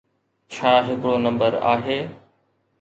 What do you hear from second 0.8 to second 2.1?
ھڪڙو نمبر آھي؟